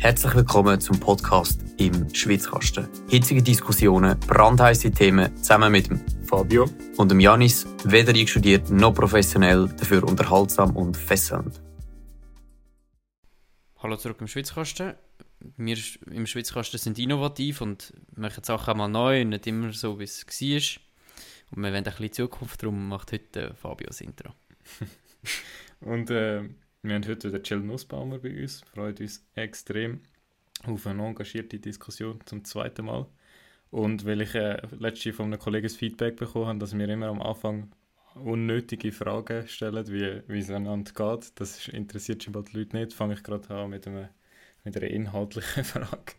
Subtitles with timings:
[0.00, 2.88] Herzlich willkommen zum Podcast im Schwitzkasten.
[3.10, 9.68] Hitzige Diskussionen, brandheiße Themen zusammen mit dem Fabio und dem Janis, weder einstudiert noch professionell,
[9.78, 11.60] dafür unterhaltsam und fesselnd.
[13.76, 14.94] Hallo zurück im Schwitzkasten.
[15.58, 15.76] Wir
[16.10, 20.24] im Schwitzkasten sind innovativ und machen Sachen auch mal neu, nicht immer so, wie es
[20.26, 20.82] war.
[21.50, 24.32] Und wir wollen ein bisschen Zukunft, darum macht heute Fabio das Intro.
[25.80, 26.48] und äh,
[26.82, 28.62] wir haben heute den Jill Nussbaumer bei uns.
[28.62, 30.00] Freut uns extrem
[30.64, 33.06] auf eine engagierte Diskussion zum zweiten Mal.
[33.70, 37.20] Und weil ich äh, letztens von einem Kollegen Feedback bekommen habe, dass wir immer am
[37.20, 37.70] Anfang
[38.14, 42.92] unnötige Fragen stellen, wie, wie es einander geht, das interessiert schon bald die Leute nicht,
[42.92, 44.08] fange ich gerade an mit, einem,
[44.64, 46.14] mit einer inhaltlichen Frage.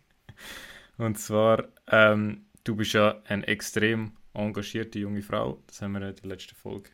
[0.96, 6.16] Und zwar, ähm, du bist ja eine extrem engagierte junge Frau, das haben wir in
[6.16, 6.88] der letzten Folge,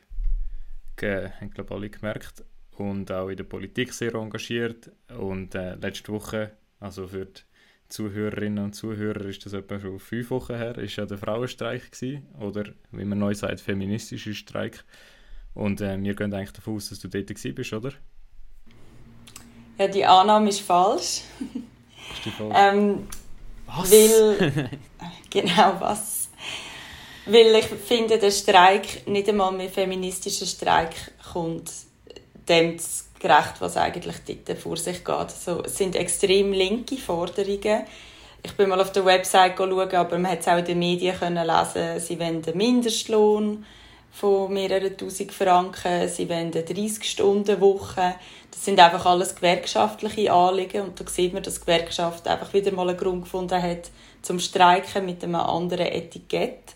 [1.01, 2.45] haben, glaube alle gemerkt
[2.81, 4.91] und auch in der Politik sehr engagiert.
[5.17, 7.41] Und äh, letzte Woche, also für die
[7.89, 12.27] Zuhörerinnen und Zuhörer, ist das etwa schon fünf Wochen her, ist ja der Frauenstreik gewesen,
[12.39, 14.85] oder wie man neu sagt, feministischer Streik.
[15.55, 17.93] Und äh, wir gehen eigentlich davon aus, dass du dort bist, oder?
[19.79, 21.23] Ja, die Annahme ist falsch.
[22.13, 22.55] Ist die falsch?
[22.57, 23.09] ähm,
[23.67, 23.91] Was?
[23.91, 24.71] Weil,
[25.31, 26.31] genau was.
[27.27, 30.95] Weil ich finde, der Streik nicht einmal mehr feministischer Streik
[31.33, 31.71] kommt
[32.49, 32.77] dem
[33.19, 35.15] gerecht, was eigentlich dort vor sich geht.
[35.15, 37.85] Also, es sind extrem linke Forderungen.
[38.43, 41.19] Ich bin mal auf der Website schauen, aber man hat es auch in den Medien
[41.19, 42.01] können lesen.
[42.01, 43.65] Sie wollen einen Mindestlohn
[44.13, 48.15] von mehreren tausend Franken, sie wollen eine 30-Stunden-Woche.
[48.51, 52.73] Das sind einfach alles gewerkschaftliche Anliegen und da sieht man, dass die Gewerkschaft einfach wieder
[52.73, 53.91] mal einen Grund gefunden hat
[54.23, 56.75] zum Streiken mit einem anderen Etikett.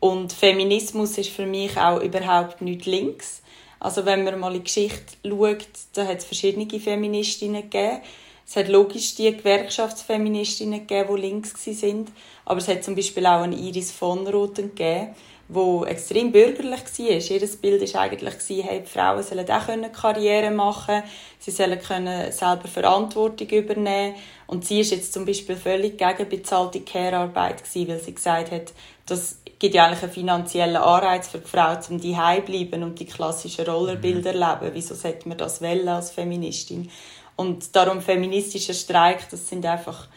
[0.00, 3.42] Und Feminismus ist für mich auch überhaupt nicht links.
[3.80, 8.00] Also wenn man mal in die Geschichte schaut, da hat es verschiedene Feministinnen gegeben.
[8.46, 12.10] Es hat logisch die Gewerkschaftsfeministinnen gegeben, die links sind,
[12.46, 15.14] aber es hat zum Beispiel auch eine Iris von Roten gegeben,
[15.48, 17.10] wo extrem bürgerlich war.
[17.10, 18.34] Ihr Bild war eigentlich,
[18.64, 21.02] hey, die Frauen sollen auch Karriere machen
[21.38, 24.14] sie sollen können selber Verantwortung übernehmen
[24.46, 28.72] Und sie ist jetzt zum Beispiel völlig gegen bezahlte Care-Arbeit weil sie gesagt hat,
[29.06, 33.06] das gibt ja eigentlich einen finanziellen Anreiz für die Frau, um die bleiben und die
[33.06, 34.38] klassischen Rollerbilder mhm.
[34.38, 34.74] leben.
[34.74, 36.90] Wieso sollte man das wählen als Feministin?
[37.36, 40.08] Und darum feministischer Streik, das sind einfach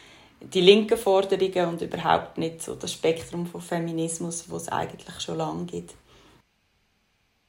[0.42, 5.38] die linken Forderungen und überhaupt nicht so das Spektrum von Feminismus, wo es eigentlich schon
[5.38, 5.94] lange gibt.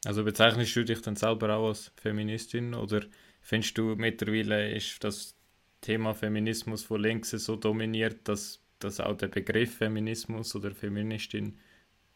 [0.05, 3.03] Also bezeichnest du dich dann selber auch als Feministin oder
[3.41, 5.35] findest du mittlerweile ist das
[5.81, 11.59] Thema Feminismus von links so dominiert, dass, dass auch der Begriff Feminismus oder Feministin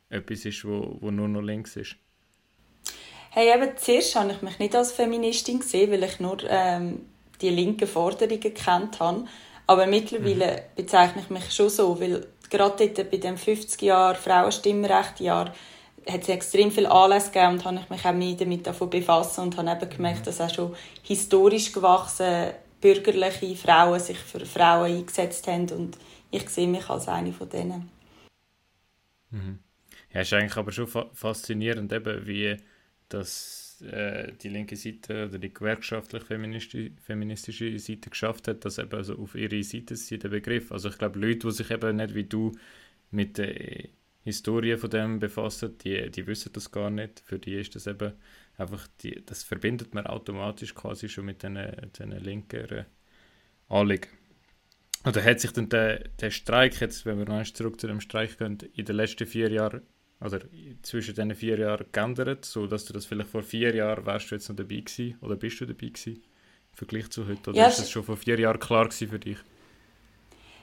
[0.08, 1.96] etwas ist, wo, wo nur noch links ist?
[3.30, 7.06] Hey, eben zuerst habe ich mich nicht als Feministin gesehen, weil ich nur ähm,
[7.40, 9.26] die linken Forderungen gekannt habe.
[9.66, 10.60] Aber mittlerweile mhm.
[10.76, 15.52] bezeichne ich mich schon so, weil gerade dort bei dem 50 Jahr Frauenstimmrechtjahr
[16.08, 19.38] hat es extrem viel Anlass gegeben und habe ich mich auch mehr damit davon befasst
[19.38, 20.24] und habe eben gemerkt, mhm.
[20.24, 25.98] dass auch schon historisch gewachsen bürgerliche Frauen sich für Frauen eingesetzt haben und
[26.30, 27.90] ich sehe mich als eine von denen.
[29.30, 29.58] Mhm.
[30.16, 32.56] Ja, ist eigentlich aber schon fa faszinierend, eben, wie
[33.10, 39.18] das, äh, die linke Seite oder die gewerkschaftlich-feministische feministische Seite geschafft hat, dass eben also
[39.18, 40.72] auf ihre Seite sie den Begriff.
[40.72, 42.52] Also ich glaube, Leute, die sich eben nicht wie du
[43.10, 43.90] mit der
[44.24, 47.20] Historie von dem befassen, die, die wissen das gar nicht.
[47.20, 48.14] Für die ist das eben
[48.56, 51.58] einfach, die, das verbindet man automatisch quasi schon mit diesen,
[51.92, 52.86] diesen linkeren
[53.68, 54.08] Anliegen.
[55.04, 58.38] Oder hat sich dann der, der Streik, jetzt, wenn wir noch zurück zu dem Streik
[58.38, 59.82] gehen, in den letzten vier Jahren
[60.20, 60.40] oder
[60.82, 64.34] zwischen diesen vier Jahren geändert, so dass du das vielleicht vor vier Jahren wärst du
[64.34, 66.22] jetzt noch dabei gewesen oder bist du dabei gewesen
[66.72, 67.50] im Vergleich zu heute?
[67.50, 69.38] Oder ja, ist das schon vor vier Jahren klar gewesen für dich?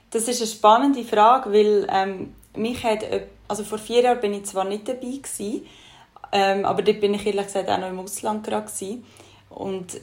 [0.10, 3.04] Das ist eine spannende Frage, weil ähm, mich hat,
[3.48, 5.66] also vor vier Jahren bin ich zwar nicht dabei gewesen,
[6.32, 9.04] ähm, aber dort bin ich ehrlich gesagt auch noch im Ausland gerade gewesen.
[9.50, 10.00] und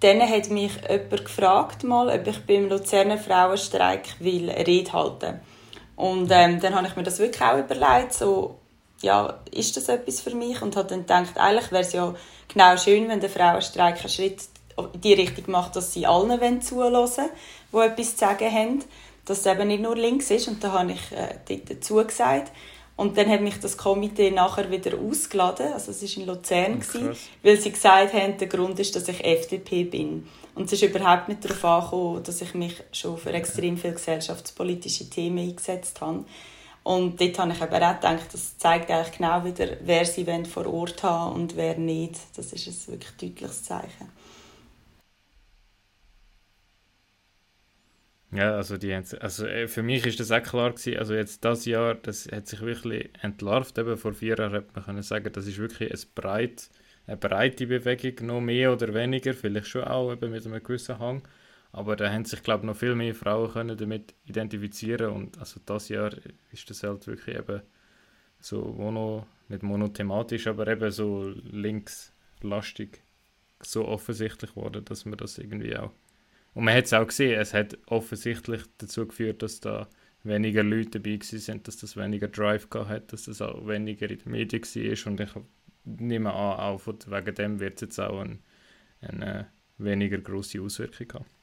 [0.00, 5.40] dann hat mich jemand gefragt mal, ob ich beim Luzerner Frauenstreik will Rede halten
[5.96, 8.58] und ähm, dann habe ich mir das wirklich auch überlegt, so
[9.02, 10.62] ja, ist das etwas für mich?
[10.62, 12.14] Und habe dann gedacht, eigentlich wäre es ja
[12.48, 14.42] genau schön, wenn der Frauenstreik einen Schritt
[14.76, 17.10] in die Richtung macht, dass sie allen zuhören
[17.72, 18.84] die etwas zu sagen haben,
[19.24, 20.48] dass es eben nicht nur links ist.
[20.48, 22.52] Und da habe ich äh, dort dazu gesagt.
[22.96, 27.16] Und dann hat mich das Komitee nachher wieder ausgeladen, also es war in Luzern, gewesen,
[27.42, 30.28] weil sie gesagt haben, der Grund ist, dass ich FDP bin.
[30.54, 35.08] Und es ist überhaupt nicht darauf angekommen, dass ich mich schon für extrem viele gesellschaftspolitische
[35.08, 36.26] Themen eingesetzt habe.
[36.82, 40.66] Und dort habe ich eben auch gedacht, das zeigt eigentlich genau wieder, wer sie vor
[40.66, 42.18] Ort haben und wer nicht.
[42.36, 44.08] Das ist ein wirklich deutliches Zeichen.
[48.32, 51.64] Ja, also, die also äh, für mich ist das auch klar gewesen, also jetzt das
[51.64, 55.48] Jahr, das hat sich wirklich entlarvt, eben vor vier Jahren hätte man können sagen, das
[55.48, 56.70] ist wirklich ein breit,
[57.08, 61.22] eine breite Bewegung, noch mehr oder weniger, vielleicht schon auch eben mit einem gewissen Hang,
[61.72, 65.88] aber da haben sich, glaube noch viel mehr Frauen können damit identifizieren und also das
[65.88, 66.12] Jahr
[66.52, 67.62] ist das halt wirklich eben
[68.40, 73.02] so mono, nicht monothematisch, aber eben so linkslastig
[73.62, 75.92] so offensichtlich geworden, dass man das irgendwie auch
[76.54, 79.88] und man hat es auch gesehen, es hat offensichtlich dazu geführt, dass da
[80.22, 84.32] weniger Leute dabei sind, dass das weniger Drive hat, dass das auch weniger in den
[84.32, 85.06] Medien war.
[85.06, 85.30] Und ich
[85.84, 88.38] nehme an, auch wegen dem wird es jetzt auch eine,
[89.00, 89.46] eine
[89.78, 91.39] weniger große Auswirkung haben.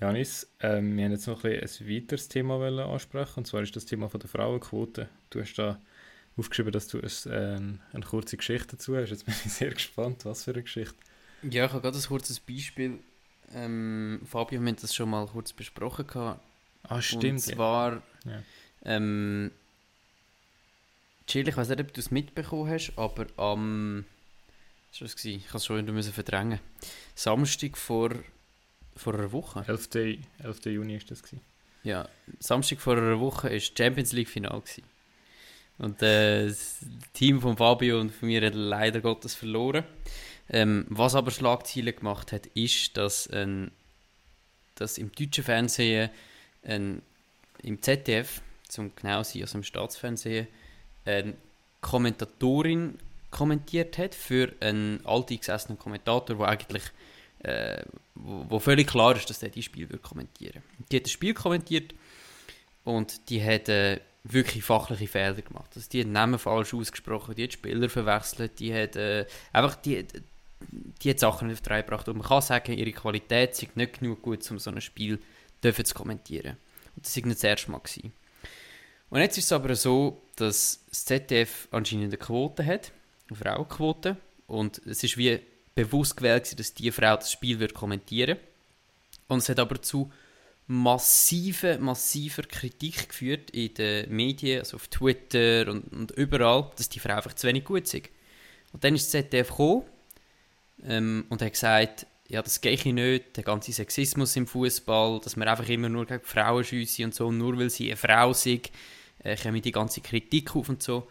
[0.00, 2.60] Janis, ähm, wir haben jetzt noch ein, ein weiteres Thema
[2.92, 5.08] ansprechen, und zwar ist das Thema von der Frauenquote.
[5.30, 5.80] Du hast da
[6.36, 9.10] aufgeschrieben, dass du ein, äh, eine kurze Geschichte dazu hast.
[9.10, 10.96] Jetzt bin ich sehr gespannt, was für eine Geschichte.
[11.42, 12.98] Ja, ich habe gerade ein kurzes Beispiel.
[13.54, 16.06] Ähm, Fabio, wir haben das schon mal kurz besprochen.
[16.06, 16.40] Gehabt.
[16.82, 17.24] Ah, stimmt.
[17.24, 18.42] Und zwar, ja.
[18.84, 19.50] ähm,
[21.26, 24.04] Chill, ich weiß nicht, ob du es mitbekommen hast, aber am.
[24.98, 25.24] Was war?
[25.24, 26.60] Ich habe es schon wieder verdrängen.
[27.14, 28.10] Samstag vor,
[28.96, 29.64] vor einer Woche.
[29.66, 29.88] 11.
[29.94, 30.66] 11.
[30.66, 31.22] Juni war das.
[31.22, 31.40] Gewesen.
[31.84, 32.08] Ja,
[32.40, 34.62] Samstag vor einer Woche war das Champions League-Final.
[35.78, 36.78] Und äh, das
[37.12, 39.84] Team von Fabio und von mir hat leider Gottes verloren.
[40.48, 43.70] Ähm, was aber Schlagzeilen gemacht hat, ist, dass, ein,
[44.76, 46.10] dass im deutschen Fernsehen,
[46.62, 47.02] ein,
[47.62, 50.46] im ZDF, zum genau sein, also im Staatsfernsehen,
[51.04, 51.34] eine
[51.80, 52.98] Kommentatorin
[53.30, 56.82] kommentiert hat für einen alteingesessenen Kommentator, der eigentlich
[57.40, 57.82] äh,
[58.14, 61.94] wo, wo, völlig klar ist, dass er die Spiel kommentieren Die hat das Spiel kommentiert
[62.84, 65.70] und die hat äh, wirklich fachliche Fehler gemacht.
[65.74, 70.06] Also die hat Namen falsch ausgesprochen, die hat Spieler verwechselt, die hat äh, einfach die,
[71.02, 72.08] die hat Sachen auf drei gebracht.
[72.08, 75.20] Und man kann sagen, ihre Qualität ist nicht genug gut, um so ein Spiel
[75.60, 76.56] zu kommentieren.
[76.94, 77.78] Und das war nicht das erste Mal.
[77.78, 78.12] Gewesen.
[79.10, 82.92] Und jetzt ist es aber so, dass das ZDF anscheinend eine Quote hat,
[83.28, 84.16] eine Frauenquote.
[84.46, 85.40] Und es ist wie
[85.76, 88.38] bewusst gewählt, dass diese Frau das Spiel wird kommentieren
[89.28, 90.10] Und es hat aber zu
[90.66, 96.98] massive, massiver Kritik geführt in den Medien, also auf Twitter und, und überall, dass die
[96.98, 98.08] Frau einfach zu wenig gut ist.
[98.72, 99.84] Und dann ist das ZDF gekommen
[100.82, 105.36] ähm, und hat gesagt, ja, das gehe ich nicht, der ganze Sexismus im Fußball, dass
[105.36, 108.72] man einfach immer nur gegen Frauen schiessen und so, nur weil sie eine Frau sind,
[109.22, 111.08] äh, kommen die ganze Kritik auf und so.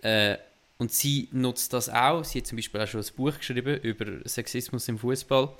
[0.00, 0.38] Äh,
[0.78, 2.24] und sie nutzt das auch.
[2.24, 5.50] Sie hat zum Beispiel auch schon ein Buch geschrieben über Sexismus im Fußball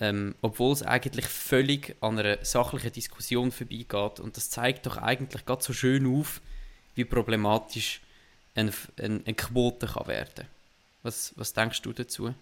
[0.00, 4.18] ähm, obwohl es eigentlich völlig an einer sachlichen Diskussion vorbeigeht.
[4.18, 6.40] Und das zeigt doch eigentlich gerade so schön auf,
[6.96, 8.00] wie problematisch
[8.56, 10.48] eine, eine, eine Quote kann werden
[11.04, 12.34] was, was denkst du dazu?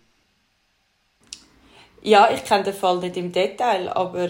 [2.00, 4.28] Ja, ich kenne den Fall nicht im Detail, aber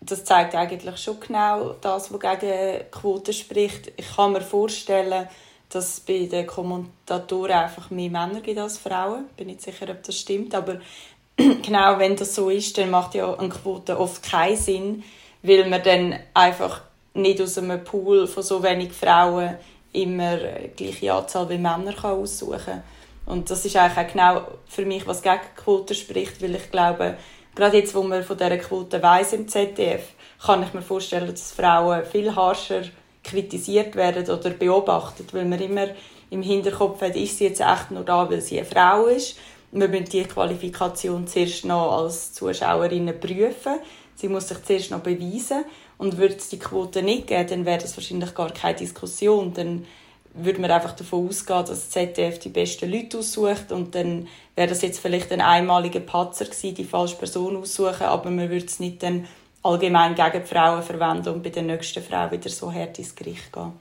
[0.00, 3.92] das zeigt eigentlich schon genau das, was gegen Quote spricht.
[3.96, 5.28] Ich kann mir vorstellen,
[5.76, 9.26] dass es bei den Kommentatoren einfach mehr Männer gibt als Frauen.
[9.30, 10.80] Ich bin nicht sicher, ob das stimmt, aber
[11.36, 15.04] genau, wenn das so ist, dann macht ja eine Quote oft keinen Sinn,
[15.42, 16.80] weil man dann einfach
[17.12, 19.56] nicht aus einem Pool von so wenig Frauen
[19.92, 22.82] immer die gleiche Anzahl wie Männer kann aussuchen kann.
[23.26, 27.18] Und das ist eigentlich auch genau für mich, was gegen Quote spricht, weil ich glaube,
[27.54, 30.08] gerade jetzt, wo man von dieser Quote weiss im ZDF,
[30.44, 32.82] kann ich mir vorstellen, dass Frauen viel harscher
[33.26, 35.88] kritisiert werden oder beobachtet, weil man immer
[36.30, 39.36] im Hinterkopf hat, ist sie jetzt echt nur da, weil sie eine Frau ist
[39.72, 43.78] wir müssen die Qualifikation zuerst noch als Zuschauerinnen prüfen.
[44.14, 45.64] Sie muss sich zuerst noch beweisen.
[45.98, 49.54] Und würde es die Quote nicht geben, dann wäre das wahrscheinlich gar keine Diskussion.
[49.54, 49.86] Dann
[50.34, 54.68] würde man einfach davon ausgehen, dass das ZDF die besten Leute aussucht und dann wäre
[54.68, 58.78] das jetzt vielleicht ein einmaliger Patzer gewesen, die falsche Person aussuchen, aber man würde es
[58.78, 59.26] nicht dann
[59.66, 63.52] allgemein gegen die Frauen verwenden und bei der nächsten Frau wieder so hart ins Gericht
[63.52, 63.72] gehen.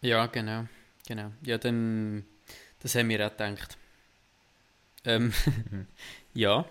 [0.00, 0.64] Ja, genau.
[1.06, 1.30] genau.
[1.42, 2.24] Ja, dann,
[2.82, 3.76] das haben wir auch gedacht.
[5.04, 5.32] Ähm,
[6.34, 6.64] ja.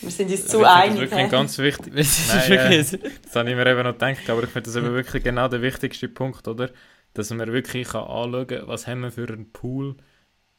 [0.00, 1.10] Wir sind uns zu einig.
[1.10, 1.92] Das ist wirklich ganz wichtig.
[2.28, 2.78] Nein, äh,
[3.22, 5.62] das habe ich mir eben noch gedacht, aber ich finde das eben wirklich genau der
[5.62, 6.70] wichtigste Punkt, oder?
[7.14, 9.96] Dass man wirklich kann anschauen kann, was haben wir für einen Pool,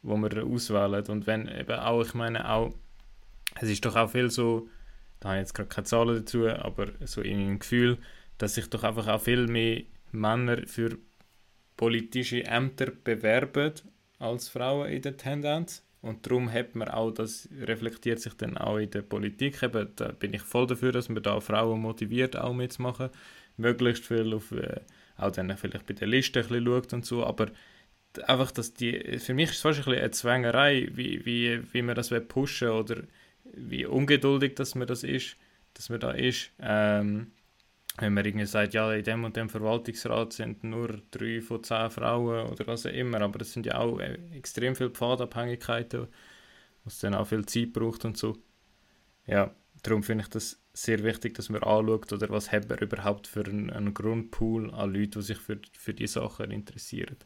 [0.02, 1.06] wo wir auswählen.
[1.08, 2.74] Und wenn eben auch, ich meine auch,
[3.62, 4.68] es ist doch auch viel so,
[5.20, 7.98] da habe ich jetzt gerade keine Zahlen dazu, aber so meinem Gefühl,
[8.38, 10.98] dass sich doch einfach auch viel mehr Männer für
[11.78, 13.74] politische Ämter bewerben
[14.18, 15.86] als Frauen in der Tendenz.
[16.02, 19.62] Und darum hat man auch, das reflektiert sich dann auch in der Politik.
[19.62, 23.10] Eben, da bin ich voll dafür, dass man da Frauen motiviert, auch mitzumachen.
[23.58, 24.80] Möglichst viel auf, äh,
[25.18, 27.26] auch dann vielleicht bei der Liste ein bisschen schaut und so.
[27.26, 27.48] Aber
[28.26, 31.82] einfach, dass die, für mich ist es fast ein bisschen eine Zwängerei, wie, wie, wie
[31.82, 33.04] man das pushen oder
[33.54, 35.36] wie ungeduldig dass man das ist,
[35.74, 36.52] dass man da ist.
[36.60, 37.32] Ähm,
[37.98, 41.90] wenn man irgendwie sagt, ja, in dem und dem Verwaltungsrat sind nur drei von zehn
[41.92, 46.08] Frauen oder was auch immer, aber das sind ja auch äh, extrem viele Pfadabhängigkeiten,
[46.86, 48.38] was dann auch viel Zeit braucht und so.
[49.28, 49.54] Ja,
[49.84, 53.46] darum finde ich das sehr wichtig, dass man anschaut, oder was hat man überhaupt für
[53.46, 57.18] einen, Grundpool an Leuten, die sich für, für diese Sachen interessieren.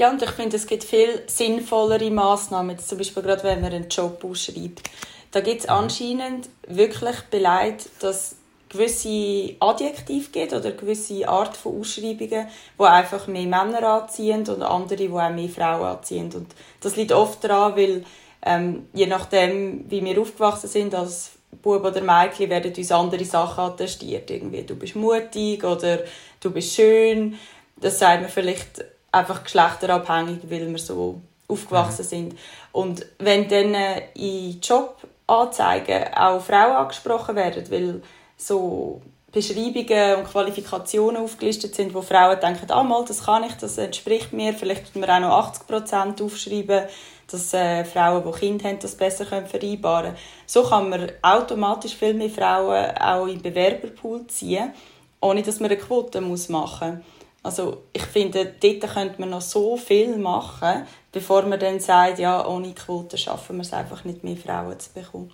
[0.00, 3.90] Ja, und ich finde, es gibt viel sinnvollere Massnahmen, zum Beispiel gerade wenn man einen
[3.90, 4.88] Job ausschreibt.
[5.30, 5.74] Da gibt es mhm.
[5.74, 8.36] anscheinend wirklich Beleg, dass
[8.70, 12.46] gewisse Adjektive gibt oder gewisse Art von Ausschreibungen,
[12.78, 16.30] die einfach mehr Männer anziehen und andere, die auch mehr Frauen anziehen.
[16.34, 16.46] Und
[16.80, 18.02] das liegt oft daran, weil
[18.40, 23.64] ähm, je nachdem, wie wir aufgewachsen sind als Bub oder Mädchen, werden uns andere Sachen
[23.64, 24.30] attestiert.
[24.30, 25.98] Irgendwie, du bist mutig oder
[26.40, 27.38] du bist schön.
[27.76, 32.08] Das sagt man vielleicht einfach geschlechterabhängig, weil wir so aufgewachsen mhm.
[32.08, 32.38] sind.
[32.72, 38.02] Und wenn dann äh, in Jobanzeigen auch Frauen angesprochen werden, weil
[38.36, 39.02] so
[39.32, 44.32] Beschreibungen und Qualifikationen aufgelistet sind, wo Frauen denken, ah mal, das kann ich, das entspricht
[44.32, 46.86] mir, vielleicht müssen wir auch noch 80% aufschreiben,
[47.30, 50.18] dass äh, Frauen, die Kinder haben, das besser können vereinbaren können.
[50.46, 54.72] So kann man automatisch viel mehr Frauen auch im Bewerberpool ziehen,
[55.20, 57.04] ohne dass man eine Quote muss machen muss.
[57.42, 62.46] Also ich finde, dort könnte man noch so viel machen, bevor man dann sagt, ja,
[62.46, 65.32] ohne Quote schaffen wir es einfach nicht mehr Frauen zu bekommen.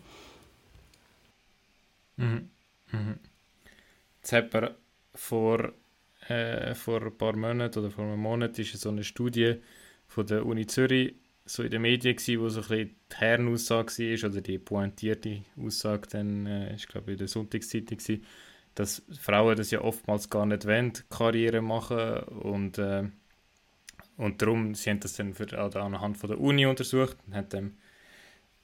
[2.17, 2.51] Mhm.
[2.93, 3.19] Mhm.
[4.21, 4.71] Jetzt hat man
[5.15, 5.73] vor,
[6.29, 9.57] äh, vor ein paar Monaten oder vor einem Monat ist so eine Studie
[10.07, 13.93] von der Uni Zürich so in den Medien gewesen, wo so ein bisschen die Herrenaussage
[13.99, 18.25] war, oder die pointierte Aussage dann, äh, ist glaube ich in der Sonntagszeitung gewesen,
[18.77, 23.05] dass Frauen das ja oftmals gar nicht wollen, Karriere machen und äh,
[24.19, 27.77] und darum, sie haben das dann für, anhand von der Uni untersucht und haben dann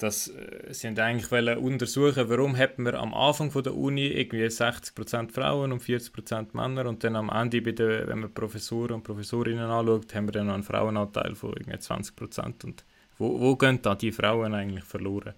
[0.02, 4.44] dass äh, sie eigentlich wollen untersuchen, warum hätten wir am Anfang von der Uni irgendwie
[4.44, 9.04] 60% Frauen und 40% Männer und dann am Ende, bei der, wenn man Professoren und
[9.04, 12.84] Professorinnen anschaut, haben wir dann noch einen Frauenanteil von irgendwie 20% und
[13.18, 15.34] wo, wo gehen da die Frauen eigentlich verloren?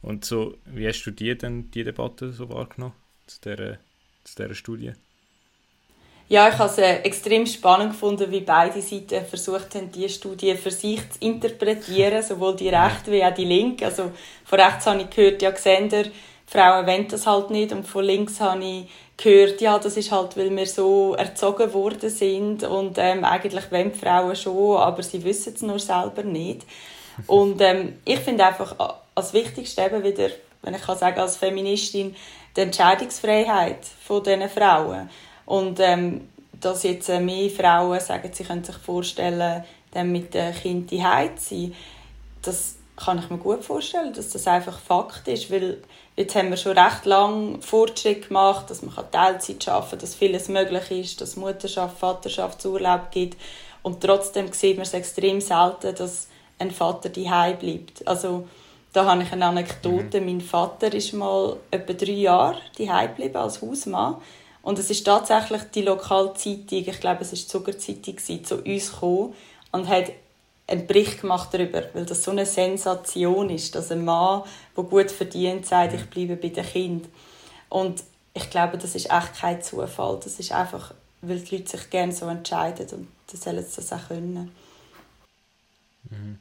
[0.00, 2.94] Und so, wie hast du die denn, die Debatte so wahrgenommen,
[3.26, 3.78] zu dieser,
[4.34, 4.92] zu dieser Studie?
[6.28, 10.54] Ja, ich habe es äh, extrem spannend gefunden, wie beide Seiten versucht haben, diese Studie
[10.54, 13.84] für sich zu interpretieren, sowohl die rechte wie auch die linke.
[13.84, 14.12] Also
[14.44, 16.04] von rechts habe ich gehört, ja, Gesender,
[16.46, 17.72] Frauen wollen das halt nicht.
[17.72, 18.86] Und von links habe ich
[19.16, 23.92] gehört, ja, das ist halt, weil wir so erzogen worden sind und ähm, eigentlich wollen
[23.92, 26.66] die Frauen schon, aber sie wissen es nur selber nicht.
[27.26, 28.74] Und ähm, ich finde einfach
[29.14, 30.30] als Wichtigste eben wieder,
[30.62, 32.16] wenn ich kann sagen als Feministin,
[32.56, 35.10] die Entscheidungsfreiheit von diesen Frauen.
[35.46, 36.28] Und ähm,
[36.60, 41.02] dass jetzt äh, mehr Frauen sagen, sie können sich vorstellen, dann mit dem Kind die
[41.36, 41.74] zu sein,
[42.42, 45.82] das kann ich mir gut vorstellen, dass das einfach Fakt ist, weil
[46.16, 50.48] jetzt haben wir schon recht lange Fortschritt gemacht, dass man Teilzeit arbeiten kann, dass vieles
[50.48, 53.40] möglich ist, dass Mutterschaft, Vaterschaftsurlaub gibt
[53.82, 56.28] und trotzdem sieht man es extrem selten, dass
[56.58, 57.28] ein Vater die
[57.58, 58.06] bleibt.
[58.06, 58.48] Also
[58.92, 60.20] da habe ich eine Anekdote.
[60.20, 60.26] Mhm.
[60.26, 64.16] Mein Vater ist mal etwa drei Jahre die geblieben als Hausmann
[64.62, 69.34] und es ist tatsächlich die Lokalzeitung, ich glaube, es ist die Zuckerzeitung, zu uns gekommen
[69.72, 70.12] und hat
[70.68, 74.44] einen Bericht gemacht darüber, weil das so eine Sensation ist, dass ein Mann,
[74.76, 77.08] der gut verdient, sagt, ich bleibe bei den Kind.
[77.68, 80.20] Und ich glaube, das ist echt kein Zufall.
[80.22, 83.92] Das ist einfach, weil die Leute sich gerne so entscheiden und dann sollen sie das
[83.92, 84.52] auch können.
[86.08, 86.38] Mhm.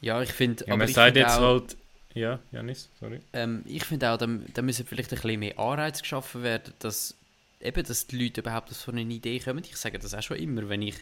[0.00, 0.64] Ja, ich finde...
[0.66, 1.76] Ja, man sagt jetzt auch, halt...
[2.14, 3.20] Ja, Janis, sorry.
[3.32, 7.14] Ähm, ich finde auch, da, da müssen vielleicht ein bisschen mehr Anreize geschaffen werden, dass
[7.60, 9.62] eben, dass die Leute überhaupt so eine Idee kommen.
[9.64, 10.96] Ich sage das auch schon immer, wenn ich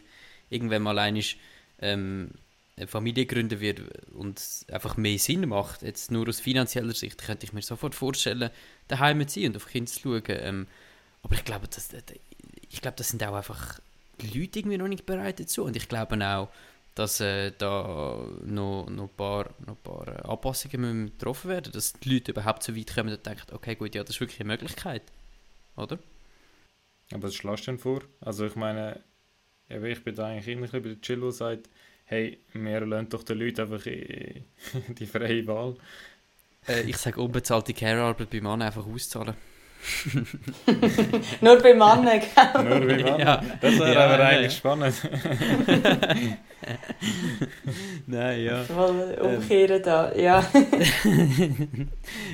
[0.49, 1.37] irgendwann mal einig
[1.79, 2.31] ähm,
[2.77, 3.81] eine Familie gründen wird
[4.13, 8.49] und einfach mehr Sinn macht, jetzt nur aus finanzieller Sicht, könnte ich mir sofort vorstellen,
[8.87, 10.23] daheim zu sein und auf Kinder zu schauen.
[10.27, 10.67] Ähm,
[11.23, 11.89] aber ich glaube, das,
[12.69, 13.79] ich glaube, das sind auch einfach
[14.21, 15.63] die Leute irgendwie noch nicht bereit dazu.
[15.63, 16.49] Und ich glaube auch,
[16.95, 21.93] dass äh, da noch, noch, ein paar, noch ein paar äh, Anpassungen getroffen werden dass
[21.93, 24.47] die Leute überhaupt so weit kommen und denken, okay, gut, ja, das ist wirklich eine
[24.47, 25.03] Möglichkeit.
[25.75, 25.99] Oder?
[27.11, 28.01] Aber was schlägst du denn vor?
[28.21, 29.03] Also ich meine,
[29.67, 31.69] ich bin da eigentlich immer ein bisschen bei der Chill, der sagt,
[32.05, 33.83] hey, wir lassen doch den Leuten einfach
[34.97, 35.75] die freie Wahl.
[36.67, 39.35] Äh, ich sage, unbezahlte Care-Arbeit beim Mann einfach auszahlen.
[41.41, 42.63] Nur bei Männern, gell?
[42.63, 43.19] Nur bei Männern.
[43.19, 43.43] Ja.
[43.61, 44.95] Das wäre ja, aber ja, eigentlich spannend.
[48.07, 48.65] nein, ja.
[48.75, 49.83] Mal umkehren ähm.
[49.83, 50.45] da, ja.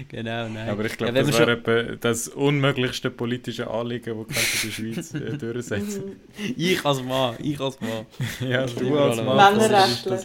[0.09, 0.69] genau, nein.
[0.69, 1.97] Aber ich glaube, ja, das wäre schon...
[1.99, 6.21] das unmöglichste politische Anliegen, das in der Schweiz äh, durchsetzen
[6.55, 8.05] Ich als Mann, ich als Mann.
[8.39, 9.57] ja, du als Mann.
[9.57, 10.21] Männerrechtler.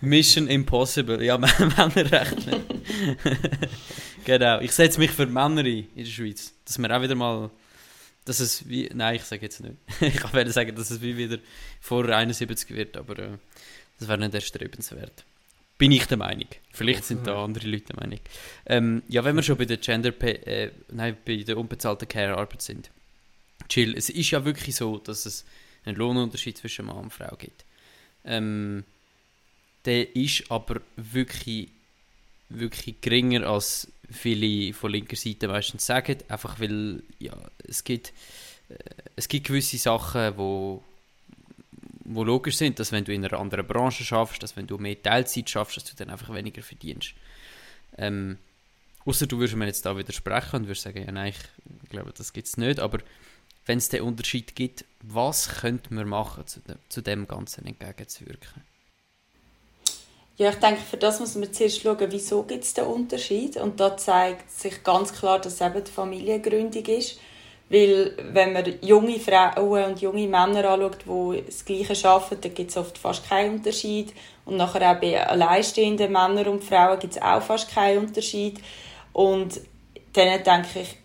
[0.00, 2.60] Mission Impossible, ja, Männerrechtler.
[4.28, 7.50] Genau, ich setze mich für Männer ein in der Schweiz, dass wir auch wieder mal
[8.28, 8.90] dass es wie.
[8.92, 9.74] Nein, ich sage jetzt nicht.
[10.00, 11.38] ich kann sagen, dass es wie wieder
[11.80, 13.38] vor 71 wird, aber äh,
[13.98, 15.24] das wäre nicht erstrebenswert.
[15.78, 16.48] Bin ich der Meinung.
[16.72, 18.20] Vielleicht sind da andere Leute der Meinung.
[18.66, 22.90] Ähm, ja, wenn wir schon bei der Gender äh, nein, bei der unbezahlten Care-Arbeit sind.
[23.68, 25.44] Chill, es ist ja wirklich so, dass es
[25.84, 27.64] einen Lohnunterschied zwischen Mann und Frau gibt.
[28.24, 28.84] Ähm,
[29.84, 31.68] der ist aber wirklich,
[32.48, 37.36] wirklich geringer als viele von linker Seite meistens sagen, einfach weil ja,
[37.66, 38.12] es gibt,
[38.68, 38.74] äh,
[39.16, 40.82] es gibt gewisse Sachen, wo,
[42.04, 45.02] wo logisch sind, dass wenn du in einer anderen Branche schaffst, dass wenn du mehr
[45.02, 47.14] Teilzeit schaffst, dass du dann einfach weniger verdienst.
[47.98, 48.38] Ähm,
[49.08, 51.32] Außer du würdest mir jetzt da widersprechen und würdest sagen, ja nein,
[51.82, 52.98] ich glaube, das gibt es nicht, aber
[53.64, 58.62] wenn es den Unterschied gibt, was könnte man machen, zu, de zu dem Ganzen entgegenzuwirken?
[60.38, 63.56] Ja, ich denke, für das muss man zuerst schauen, wieso gibt es den Unterschied.
[63.56, 67.18] Und da zeigt sich ganz klar, dass es eben die Familiengründung ist.
[67.68, 72.70] Weil, wenn man junge Frauen und junge Männer anschaut, die das Gleiche arbeiten, dann gibt
[72.70, 74.14] es oft fast keinen Unterschied.
[74.44, 78.60] Und nachher auch bei alleinstehenden Männern und Frauen gibt es auch fast keinen Unterschied.
[79.12, 79.60] Und
[80.12, 80.96] dann denke ich,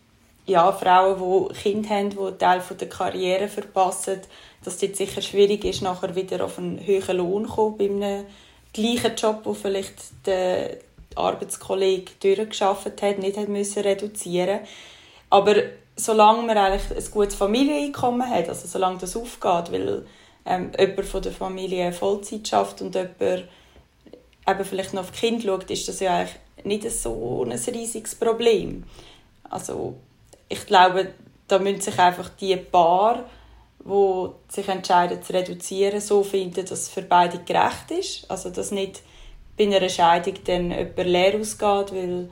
[0.45, 4.21] ja, Frauen, die Kinder haben, die einen Teil der Karriere verpassen,
[4.63, 8.25] dass es sicher schwierig ist, nachher wieder auf einen höheren Lohn zu kommen bei einem
[8.73, 10.77] gleichen Job, wo vielleicht der
[11.15, 14.61] Arbeitskollege durchgeschafft hat, nicht hat müssen reduzieren.
[15.29, 15.55] Aber
[15.95, 20.05] solange man eigentlich ein gutes Familieneinkommen hat, also solange das aufgeht, weil
[20.45, 23.47] ähm, jemand von der Familie Vollzeit schafft und jemand
[24.47, 28.83] eben vielleicht noch auf Kinder schaut, ist das ja eigentlich nicht so ein riesiges Problem.
[29.49, 29.95] Also
[30.49, 31.13] ich glaube,
[31.47, 33.25] da müssen sich einfach die Paar
[33.85, 38.31] die sich entscheiden zu reduzieren, so finden, dass es für beide gerecht ist.
[38.31, 39.01] Also dass nicht
[39.57, 42.29] bei einer Scheidung dann jemand leer ausgeht, weil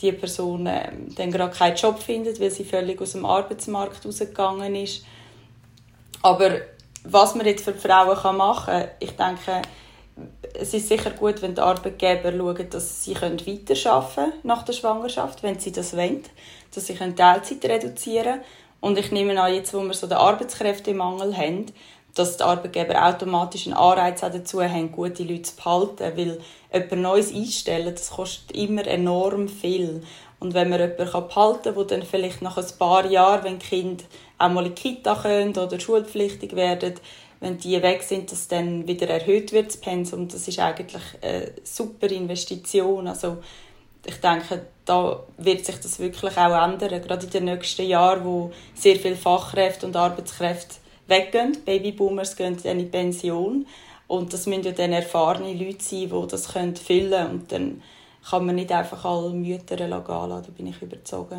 [0.00, 4.74] die Person äh, dann gerade keinen Job findet, weil sie völlig aus dem Arbeitsmarkt rausgegangen
[4.74, 5.04] ist.
[6.22, 6.52] Aber
[7.04, 9.62] was man jetzt für die Frauen machen kann, ich denke,
[10.54, 15.42] es ist sicher gut, wenn die Arbeitgeber schauen, dass sie weiterarbeiten können nach der Schwangerschaft,
[15.42, 16.22] wenn sie das wollen,
[16.74, 18.44] dass sie Teilzeit reduzieren können
[18.80, 21.66] und ich nehme an, jetzt, wo wir so den Arbeitskräftemangel haben,
[22.14, 26.40] dass die Arbeitgeber automatisch einen Anreiz auch dazu haben, gute Leute zu behalten, weil
[26.72, 30.02] jemand Neues einstellen, das kostet immer enorm viel.
[30.40, 34.04] Und wenn man jemanden behalten kann, der dann vielleicht nach ein paar Jahren, wenn Kinder
[34.38, 36.94] auch mal in die Kita können oder schulpflichtig werden,
[37.40, 41.52] wenn die weg sind, dass dann wieder erhöht wird, das Pensum, das ist eigentlich eine
[41.62, 43.06] super Investition.
[43.06, 43.38] Also
[44.06, 48.52] ich denke, da wird sich das wirklich auch ändern, gerade in den nächsten Jahren, wo
[48.74, 51.56] sehr viele Fachkräfte und Arbeitskräfte weggehen.
[51.64, 53.66] Babyboomers gehen dann in Pension
[54.06, 57.82] und das müssen ja dann erfahrene Leute sein, die das füllen können und dann
[58.28, 59.92] kann man nicht einfach alle Mütter gehen
[60.42, 61.32] da bin ich überzeugt.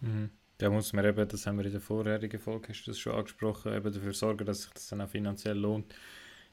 [0.00, 0.30] Mhm.
[0.58, 3.74] Da muss man eben, das haben wir in der vorherigen Folge hast das schon angesprochen,
[3.74, 5.94] eben dafür sorgen, dass sich das dann auch finanziell lohnt,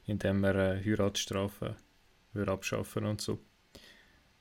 [0.06, 1.74] indem man äh, Heiratsstrafen
[2.46, 3.40] abschaffen und so.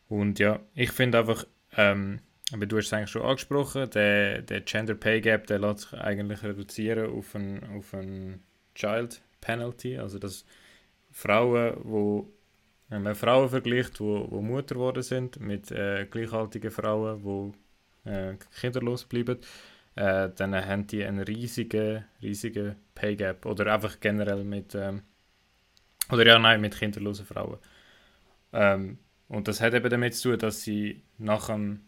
[0.08, 2.20] Und ja, ich finde einfach, ähm,
[2.54, 5.94] aber du hast es eigentlich schon angesprochen, der, der Gender Pay Gap, der lässt sich
[6.00, 8.44] eigentlich reduzieren auf ein, auf ein
[8.76, 10.46] Child Penalty, also dass
[11.12, 12.32] Frauen, wo
[12.90, 17.54] wenn man Frauen vergleicht, wo, wo Mutter geworden sind, mit äh, gleichaltigen Frauen,
[18.06, 19.40] die äh, kinderlos bleiben,
[19.96, 23.46] äh, dann haben die einen riesigen, riesigen Pay Gap.
[23.46, 25.02] Oder einfach generell mit, ähm,
[26.12, 27.58] oder ja, nein, mit kinderlosen Frauen.
[28.54, 31.82] Ähm, und das hat eben damit zu tun, dass sie nach dem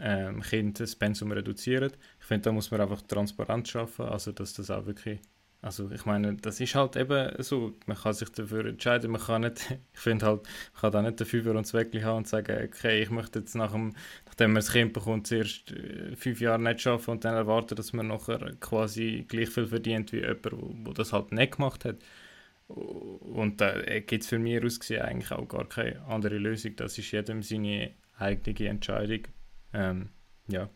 [0.00, 1.92] ähm, Kind das Pensum reduzieren.
[2.20, 5.20] Ich finde, da muss man einfach transparent schaffen, also dass das auch wirklich,
[5.62, 9.42] also ich meine, das ist halt eben so, man kann sich dafür entscheiden, man kann
[9.42, 10.42] nicht, ich finde halt,
[10.74, 13.40] man kann da nicht den Fünfer und das Weckli haben und sagen, okay, ich möchte
[13.40, 13.94] jetzt nach dem,
[14.26, 17.92] nachdem man das Kind bekommt, zuerst äh, fünf Jahre nicht arbeiten und dann erwarten, dass
[17.92, 21.96] man nachher quasi gleich viel verdient wie jemand, der das halt nicht gemacht hat.
[22.74, 26.76] Und da gibt es für mich aus gesehen eigentlich auch gar keine andere Lösung.
[26.76, 29.22] Das ist jedem seine eigene Entscheidung.
[29.72, 30.10] Ähm,
[30.48, 30.68] ja.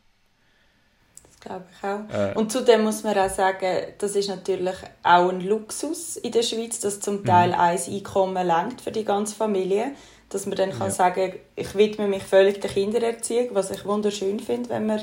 [1.26, 2.08] Das glaube ich auch.
[2.12, 6.42] Äh, und zudem muss man auch sagen, das ist natürlich auch ein Luxus in der
[6.42, 7.54] Schweiz, dass zum Teil mhm.
[7.54, 9.92] ein Einkommen lenkt für die ganze Familie.
[10.30, 10.90] Dass man dann kann ja.
[10.90, 15.02] sagen ich widme mich völlig der Kindererziehung, was ich wunderschön finde, wenn man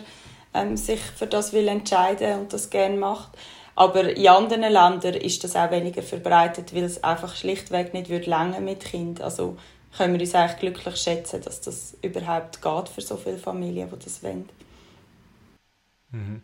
[0.54, 3.38] ähm, sich für das will entscheiden und das gerne macht.
[3.82, 8.28] Aber in anderen Ländern ist das auch weniger verbreitet, weil es einfach schlichtweg nicht wird
[8.62, 9.22] mit Kind.
[9.22, 9.58] Also
[9.98, 13.98] können wir uns eigentlich glücklich schätzen, dass das überhaupt geht für so viele Familien, die
[13.98, 14.48] das wollen.
[16.12, 16.44] Mhm.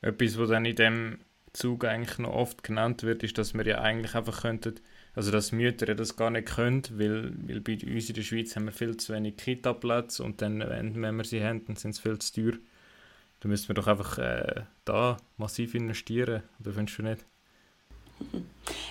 [0.00, 1.18] Etwas, was dann in dem
[1.52, 4.80] Zug eigentlich noch oft genannt wird, ist, dass wir ja eigentlich einfach könnten,
[5.14, 8.56] also dass Mütter ja das gar nicht können, weil, weil bei uns in der Schweiz
[8.56, 12.02] haben wir viel zu wenig Kita-Plätze und dann, wenn wir sie haben, dann sind sie
[12.02, 12.58] viel zu teuer.
[13.42, 17.24] Da müssen wir doch einfach äh, da massiv investieren, oder findest du nicht?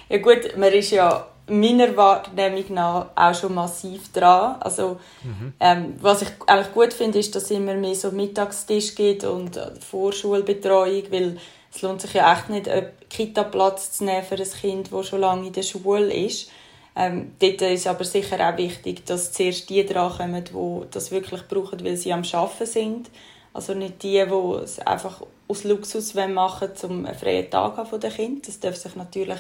[0.10, 4.58] Ja gut, man ist ja meiner Wahrnehmung nach auch schon massiv dran.
[4.60, 5.54] Also, mhm.
[5.58, 9.56] ähm, was ich eigentlich gut finde, ist, dass es immer mehr so Mittagstisch gibt und
[9.56, 11.38] äh, Vorschulbetreuung, weil
[11.74, 15.22] es lohnt sich ja echt nicht, einen Kita-Platz zu nehmen für ein Kind, das schon
[15.22, 16.52] lange in der Schule ist.
[16.94, 21.86] Ähm, dort ist aber sicher auch wichtig, dass zuerst die drankommen, die das wirklich brauchen,
[21.86, 23.10] weil sie am Arbeiten sind.
[23.54, 28.00] Also nicht die, die es einfach aus Luxus machen wollen, um einen freien Tag von
[28.00, 28.42] den Kindern.
[28.46, 29.40] Das darf sich natürlich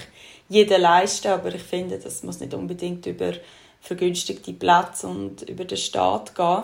[0.49, 3.33] jeder leisten, aber ich finde, das muss nicht unbedingt über
[3.79, 6.63] vergünstigte Plätze und über den Staat gehen.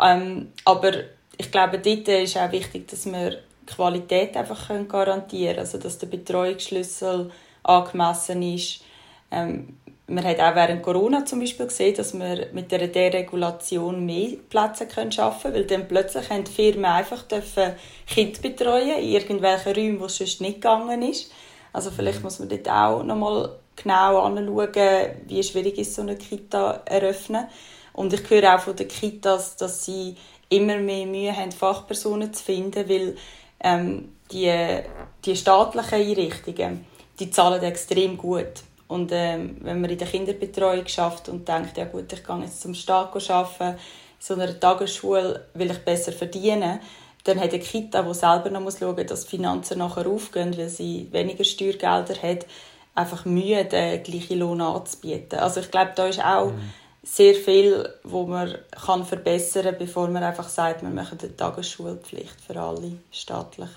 [0.00, 0.92] Ähm, aber
[1.36, 6.06] ich glaube, dort ist auch wichtig, dass wir Qualität einfach garantieren können, also dass der
[6.06, 7.30] Betreuungsschlüssel
[7.62, 8.82] angemessen ist.
[9.30, 9.76] Ähm,
[10.08, 14.86] man hat auch während Corona zum Beispiel gesehen, dass wir mit der Deregulation mehr Plätze
[14.86, 17.74] können schaffen können, weil dann plötzlich haben die Firmen einfach dürfen
[18.06, 21.30] Kinder betreuen in irgendwelchen Räumen, wo es sonst nicht gegangen ist.
[21.74, 26.82] Also vielleicht muss man dort auch nochmal genau anschauen, wie schwierig ist so eine Kita
[26.86, 27.46] eröffnen.
[27.92, 30.16] Und ich höre auch von den Kitas, dass sie
[30.48, 33.16] immer mehr Mühe haben, Fachpersonen zu finden, weil
[33.60, 34.80] ähm, die,
[35.26, 36.86] die staatlichen Einrichtungen,
[37.20, 38.62] die zahlen extrem gut.
[38.88, 42.62] Und ähm, wenn man in der Kinderbetreuung schafft und denkt, ja gut, ich gehe jetzt
[42.62, 43.76] zum Staat arbeiten, in
[44.18, 46.80] so einer Tagesschule will ich besser verdienen,
[47.24, 50.70] dann hat eine Kita, die selber noch schauen muss, dass die Finanzen nachher aufgehen, weil
[50.70, 52.46] sie weniger Steuergelder hat,
[52.94, 55.38] einfach Mühe, den gleichen Lohn anzubieten.
[55.38, 56.72] Also ich glaube, da ist auch mhm.
[57.02, 62.40] sehr viel, wo man kann verbessern kann, bevor man einfach sagt, wir machen eine Tagesschulpflicht
[62.40, 63.70] für alle staatlich.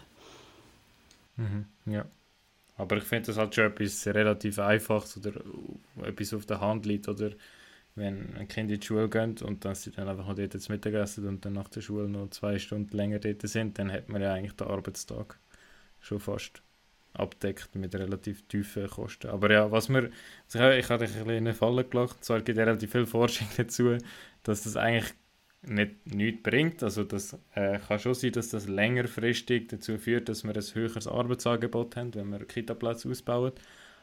[1.35, 1.65] Mhm.
[1.85, 2.05] Ja.
[2.81, 5.33] Aber ich finde das halt schon etwas relativ Einfaches oder
[6.03, 7.07] etwas auf der Hand liegt.
[7.07, 7.31] Oder
[7.95, 10.71] wenn ein Kind in die Schule geht und dann sie dann einfach noch dort zu
[10.71, 14.21] Mittagessen und dann nach der Schule noch zwei Stunden länger dort sind, dann hat man
[14.21, 15.37] ja eigentlich den Arbeitstag
[15.99, 16.63] schon fast
[17.13, 19.29] abdeckt mit relativ tiefen Kosten.
[19.29, 20.09] Aber ja, was mir,
[20.47, 23.47] ich habe dich ein bisschen in eine Falle gelacht, zwar gibt es relativ viel Forschung
[23.57, 23.97] dazu,
[24.43, 25.13] dass das eigentlich
[25.63, 26.83] nicht nichts bringt.
[26.83, 31.07] Also das äh, kann schon sein, dass das längerfristig dazu führt, dass wir ein höheres
[31.07, 33.53] Arbeitsangebot haben, wenn wir Kita-Plätze ausbauen.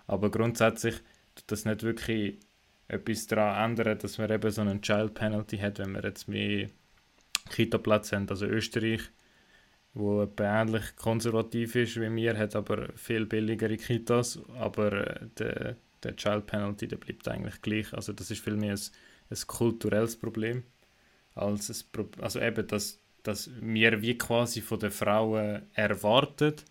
[0.07, 0.97] Aber grundsätzlich
[1.35, 2.38] tut das nicht wirklich
[2.87, 6.68] etwas daran ändern, dass wir eben so einen Child Penalty hat, wenn wir jetzt mehr
[7.51, 8.29] Kita-Plätze haben.
[8.29, 9.03] Also Österreich,
[9.94, 16.16] wo ähnlich konservativ ist wie wir, hat aber viel billigere Kitas, aber äh, der, der
[16.16, 17.92] Child Penalty der bleibt eigentlich gleich.
[17.92, 18.81] Also das ist vielmehr ein,
[19.31, 20.62] ein kulturelles Problem
[21.38, 26.64] als Pro also eben, dass, dass wir wie quasi von den Frauen erwartet.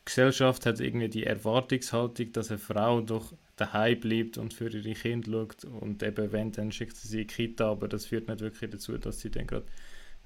[0.00, 4.94] Die Gesellschaft hat irgendwie die Erwartungshaltung, dass eine Frau doch daheim bleibt und für ihre
[4.94, 8.28] Kinder schaut und eben wenn, dann schickt sie sie in die Kita, aber das führt
[8.28, 9.66] nicht wirklich dazu, dass sie dann gerade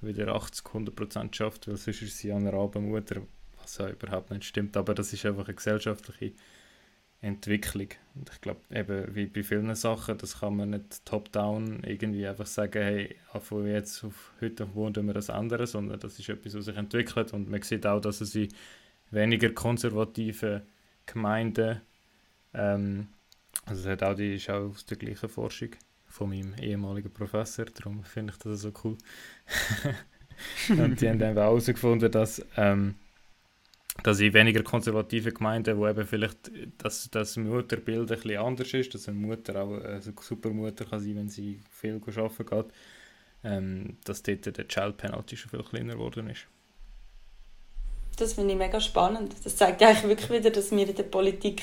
[0.00, 3.22] wieder 80, 100 Prozent schafft, weil sonst ist sie eine Rabenmutter,
[3.60, 6.32] was ja überhaupt nicht stimmt, aber das ist einfach eine gesellschaftliche
[7.20, 7.88] Entwicklung.
[8.14, 12.46] Und ich glaube, eben wie bei vielen Sachen, das kann man nicht top-down irgendwie einfach
[12.46, 16.54] sagen, hey, von jetzt auf heute auf morgen wir das ändern, sondern das ist etwas,
[16.54, 18.48] was sich entwickelt und man sieht auch, dass es in
[19.10, 20.62] weniger konservativen
[21.06, 21.80] Gemeinden,
[22.54, 23.08] ähm,
[23.66, 25.70] also es hat auch die, ist auch aus der gleichen Forschung
[26.06, 28.96] von meinem ehemaligen Professor, darum finde ich das so cool.
[30.68, 32.94] und die haben dann auch herausgefunden, dass ähm,
[34.02, 38.94] dass in weniger konservative Gemeinden, wo eben vielleicht das, das Mutterbild ein bisschen anders ist,
[38.94, 42.66] dass eine Mutter auch eine super Mutter kann sein, wenn sie viel arbeiten geht,
[43.44, 46.46] ähm, dass dort der Child Penalty schon viel kleiner geworden ist.
[48.16, 49.34] Das finde ich mega spannend.
[49.44, 51.62] Das zeigt eigentlich wirklich wieder, dass wir in der Politik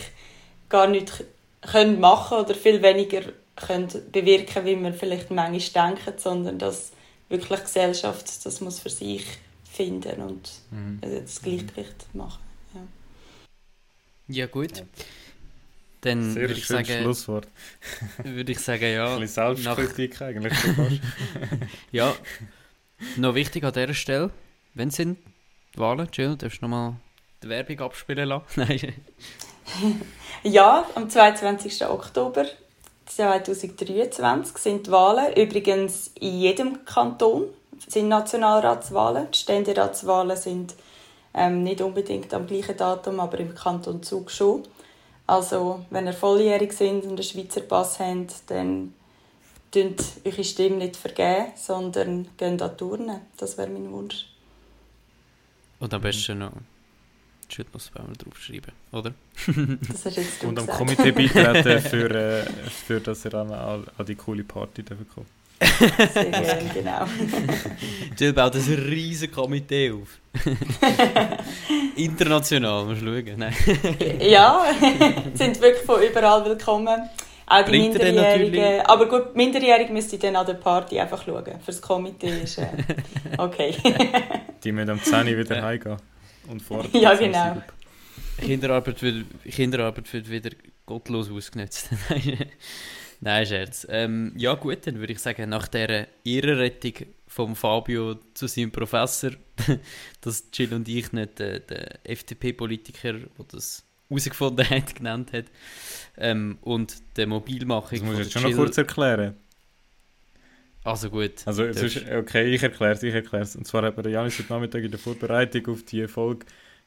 [0.69, 1.24] gar nichts
[1.62, 3.21] können machen oder viel weniger
[3.56, 6.91] können bewirken, wie wir vielleicht manchmal denken, sondern dass
[7.30, 9.26] wirklich Gesellschaft das muss für sich
[9.76, 11.00] finden und mhm.
[11.04, 12.42] also das Gleichgewicht machen.
[12.74, 12.82] Ja,
[14.28, 14.84] ja gut.
[16.02, 17.48] Dann Sehr würde ich sagen, Schlusswort.
[18.24, 19.08] würde ich sagen, ja.
[19.16, 20.28] Ein bisschen Selbstkritik nach...
[20.28, 20.54] eigentlich.
[21.92, 22.16] ja,
[23.18, 24.32] noch wichtig an dieser Stelle,
[24.76, 25.18] wenn sind
[25.74, 26.08] die Wahlen?
[26.14, 26.96] Jill, darfst du nochmal
[27.44, 28.46] die Werbung abspielen lassen?
[28.56, 28.94] Nein.
[30.44, 31.86] ja, am 22.
[31.88, 32.46] Oktober
[33.08, 35.34] 2023 sind die Wahlen.
[35.36, 37.48] Übrigens in jedem Kanton
[37.88, 39.28] sind Nationalratswahlen.
[39.32, 40.76] Die Ständeratswahlen sind
[41.34, 44.63] ähm, nicht unbedingt am gleichen Datum, aber im Kanton Zug schon.
[45.28, 48.93] Also, wenn ihr volljährig sind und einen Schweizer Pass habt, dann
[49.74, 53.21] vergeben eure Stimme nicht vergeben, sondern gehen an Turnen.
[53.38, 54.28] Das wäre mein Wunsch.
[55.80, 56.52] Und am besten noch
[57.50, 59.13] Schüttnussbäume draufschreiben, oder?
[59.88, 60.78] das hast jetzt du Und am gesagt.
[60.78, 65.28] Komitee beitreten, für, äh, für dass ihr an, an die coole Party kommen
[65.60, 67.06] Sehr gerne, genau.
[68.18, 70.20] Jill baut ein riesiges Komitee auf.
[71.96, 73.38] International, musst du schauen.
[73.38, 73.56] Nein.
[74.20, 74.65] ja,
[75.34, 77.10] sind wirklich von überall willkommen.
[77.48, 78.82] Auch die Bringt Minderjährigen.
[78.82, 81.60] Aber gut, Minderjährige müsst ihr dann an der Party einfach schauen.
[81.63, 82.68] Fürs Komitee ist äh,
[83.38, 83.76] okay.
[84.63, 85.98] Die müssen am 10 Uhr wieder heimgehen.
[86.50, 87.62] Und vor Ja, genau.
[88.39, 90.50] Kinderarbeit, wird, Kinderarbeit wird wieder
[90.86, 91.89] gottlos ausgenutzt.
[93.21, 93.45] Nein.
[93.45, 93.88] Scherz.
[93.89, 96.93] Ähm, ja gut, dann würde ich sagen, nach der Ehrenrettung
[97.28, 99.32] von Fabio zu seinem Professor,
[100.21, 105.45] dass Jill und ich nicht äh, den FDP-Politiker, der das herausgefunden hat, genannt hat,
[106.17, 109.36] ähm, und der Mobilmachung Das muss ich jetzt schon noch kurz erklären.
[110.84, 111.41] Also gut.
[111.45, 113.56] Also, ist, okay, ich erkläre es, ich erkläre es.
[113.56, 116.45] Und zwar hat mir der Janis heute Nachmittag in der Vorbereitung auf die Folge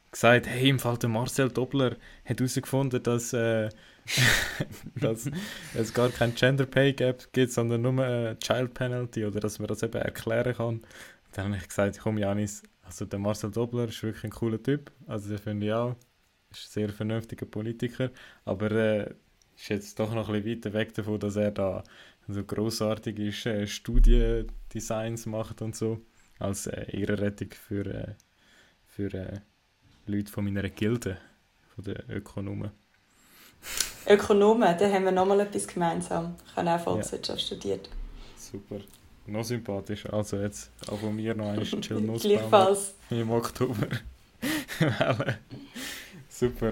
[0.09, 3.69] gesagt, hey, im Fall der Marcel Doppler hat herausgefunden, dass, äh,
[4.95, 5.29] dass
[5.73, 9.67] es gar kein Gender Pay Gap gibt, sondern nur eine Child Penalty oder dass man
[9.67, 10.81] das eben erklären kann.
[11.33, 14.91] Dann habe ich gesagt, komm Janis, also der Marcel Doppler ist wirklich ein cooler Typ,
[15.07, 15.95] also den finde ich auch,
[16.51, 18.09] ist ein sehr vernünftiger Politiker,
[18.45, 19.13] aber äh,
[19.55, 21.83] ist jetzt doch noch ein bisschen weiter weg davon, dass er da
[22.27, 26.01] so grossartige äh, Studiendesigns macht und so,
[26.39, 28.13] als äh, Ehrenrettung für, äh,
[28.85, 29.39] für äh,
[30.05, 31.17] Leute von meiner Gilde,
[31.75, 32.71] von den Ökonomen.
[34.07, 36.35] Ökonomen, da haben wir nochmal etwas gemeinsam.
[36.49, 37.89] Ich habe auch Volkswirtschaft studiert.
[38.37, 38.77] Super.
[39.27, 40.05] Noch sympathisch.
[40.11, 42.95] Also jetzt auch von mir noch ein Chill Gleichfalls.
[43.11, 43.87] im Oktober.
[46.29, 46.71] Super.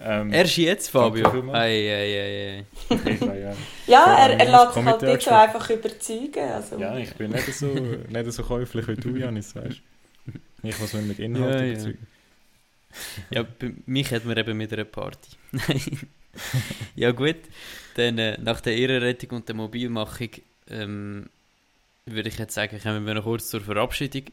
[0.00, 1.26] Ähm, Erst jetzt, Fabio?
[1.52, 3.14] Ei, ei, ei, ei.
[3.20, 3.54] ja, Ja,
[3.86, 6.48] Ja, er, er lässt sich halt nicht so einfach überzeugen.
[6.54, 6.78] Also.
[6.78, 9.80] ja, ich bin nicht so, nicht so käuflich wie du, Janis, weißt
[10.26, 10.32] du.
[10.68, 11.72] Ich muss mich mit Inhalt Ja, ja.
[11.72, 11.98] überzeugen.
[12.00, 12.06] Ja,
[13.30, 15.30] bei mich hat man eben mit einer Party.
[16.94, 17.36] Ja gut,
[17.94, 20.30] dann äh, nach der Ehrenrettung und der Mobilmachung
[20.68, 21.28] ähm,
[22.06, 24.24] würde ich jetzt sagen, kommen wir noch kurz zur Verabschiedung.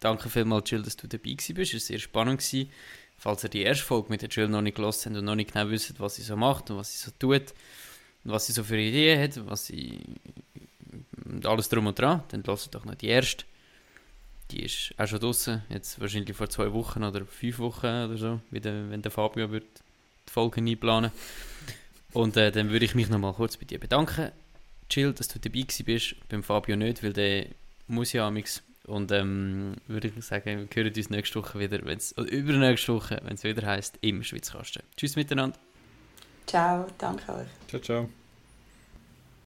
[0.00, 1.50] Danke vielmals, Jill, dass du dabei bist.
[1.50, 2.40] Es war sehr spannend.
[2.40, 2.70] Gewesen.
[3.16, 5.52] Falls ihr die erste Folge mit der Jill noch nicht gehört habt und noch nicht
[5.52, 7.54] genau wisst, was sie so macht und was sie so tut
[8.24, 9.98] und was sie so für Ideen hat, was sie
[11.44, 13.44] alles drum und dran, dann lasst doch noch die erste.
[14.50, 18.40] Die ist auch schon draußen, jetzt wahrscheinlich vor zwei Wochen oder fünf Wochen oder so,
[18.50, 19.66] der, wenn der Fabio wird
[20.28, 21.10] die Folgen einplanen.
[22.12, 24.30] Und äh, dann würde ich mich nochmal kurz bei dir bedanken.
[24.88, 27.46] Chill, dass du dabei bist, beim Fabio nicht, weil der
[27.88, 28.62] muss ja amix.
[28.86, 33.20] Und ähm, würde ich sagen, wir hören uns nächste Woche wieder, wenn's, oder übernächste Woche,
[33.24, 34.82] wenn es wieder heisst, im Schweizkasten.
[34.96, 35.58] Tschüss miteinander.
[36.46, 37.48] Ciao, danke euch.
[37.68, 38.23] Ciao, ciao.